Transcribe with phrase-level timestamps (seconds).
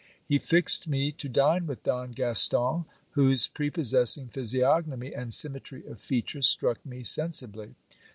[0.25, 6.41] He fixed me to dine with Don Gaston, whose prepossessing physiognomy md symmetry of feature
[6.41, 7.75] struck me sensibly.